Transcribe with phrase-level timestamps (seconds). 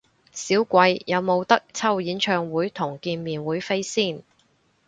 [0.31, 4.23] 少貴，有無得抽演唱會同見面會飛先？